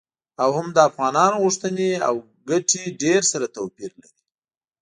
[0.41, 2.15] او هم د افغانانو غوښتنې او
[2.49, 4.19] ګټې ډیر سره توپیر لري.